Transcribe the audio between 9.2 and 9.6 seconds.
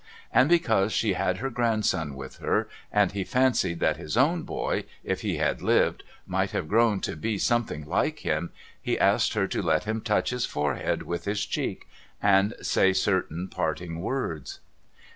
her